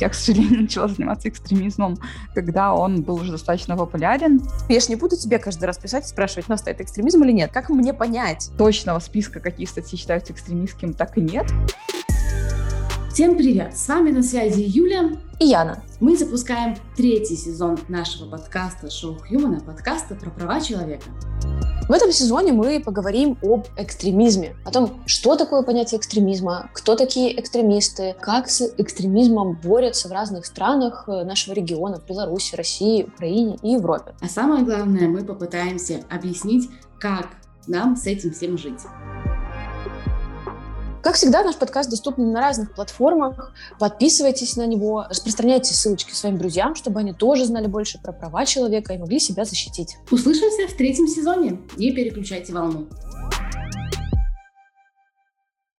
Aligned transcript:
Я, 0.00 0.08
к 0.10 0.14
сожалению, 0.14 0.60
начала 0.62 0.88
заниматься 0.88 1.28
экстремизмом, 1.28 1.96
когда 2.34 2.74
он 2.74 3.02
был 3.02 3.16
уже 3.16 3.32
достаточно 3.32 3.76
популярен. 3.76 4.42
Я 4.68 4.80
же 4.80 4.88
не 4.88 4.96
буду 4.96 5.16
тебе 5.16 5.38
каждый 5.38 5.64
раз 5.64 5.78
писать 5.78 6.04
и 6.04 6.08
спрашивать, 6.08 6.48
Настя, 6.48 6.70
это 6.70 6.82
экстремизм 6.82 7.22
или 7.24 7.32
нет? 7.32 7.50
Как 7.52 7.70
мне 7.70 7.94
понять? 7.94 8.50
Точного 8.58 8.98
списка, 8.98 9.40
какие 9.40 9.66
статьи 9.66 9.98
считаются 9.98 10.32
экстремистским, 10.32 10.92
так 10.92 11.16
и 11.16 11.20
нет. 11.20 11.46
Всем 13.12 13.34
привет! 13.34 13.74
С 13.74 13.88
вами 13.88 14.10
на 14.10 14.22
связи 14.22 14.60
Юля 14.60 15.12
и 15.40 15.46
Яна. 15.46 15.82
Мы 16.00 16.18
запускаем 16.18 16.76
третий 16.96 17.36
сезон 17.36 17.78
нашего 17.88 18.28
подкаста 18.28 18.90
«Шоу 18.90 19.18
Хьюмана», 19.18 19.60
подкаста 19.60 20.14
про 20.14 20.28
права 20.28 20.60
человека. 20.60 21.06
В 21.88 21.92
этом 21.92 22.10
сезоне 22.10 22.52
мы 22.52 22.80
поговорим 22.80 23.38
об 23.42 23.66
экстремизме, 23.76 24.56
о 24.64 24.72
том, 24.72 25.00
что 25.06 25.36
такое 25.36 25.62
понятие 25.62 26.00
экстремизма, 26.00 26.68
кто 26.72 26.96
такие 26.96 27.38
экстремисты, 27.40 28.16
как 28.20 28.50
с 28.50 28.72
экстремизмом 28.76 29.58
борются 29.62 30.08
в 30.08 30.12
разных 30.12 30.46
странах 30.46 31.04
э, 31.06 31.22
нашего 31.22 31.54
региона, 31.54 32.00
в 32.00 32.06
Беларуси, 32.06 32.56
России, 32.56 33.04
Украине 33.04 33.58
и 33.62 33.70
Европе. 33.72 34.14
А 34.20 34.28
самое 34.28 34.64
главное, 34.64 35.06
мы 35.06 35.24
попытаемся 35.24 36.00
объяснить, 36.10 36.68
как 36.98 37.28
нам 37.68 37.94
с 37.96 38.06
этим 38.06 38.32
всем 38.32 38.58
жить. 38.58 38.80
Как 41.06 41.14
всегда, 41.14 41.44
наш 41.44 41.54
подкаст 41.54 41.88
доступен 41.88 42.32
на 42.32 42.40
разных 42.40 42.74
платформах. 42.74 43.52
Подписывайтесь 43.78 44.56
на 44.56 44.66
него, 44.66 45.06
распространяйте 45.08 45.72
ссылочки 45.72 46.12
своим 46.12 46.36
друзьям, 46.36 46.74
чтобы 46.74 46.98
они 46.98 47.12
тоже 47.12 47.44
знали 47.44 47.68
больше 47.68 48.00
про 48.02 48.10
права 48.10 48.44
человека 48.44 48.92
и 48.92 48.98
могли 48.98 49.20
себя 49.20 49.44
защитить. 49.44 49.98
Услышимся 50.10 50.66
в 50.66 50.76
третьем 50.76 51.06
сезоне. 51.06 51.60
Не 51.76 51.92
переключайте 51.92 52.52
волну. 52.52 52.88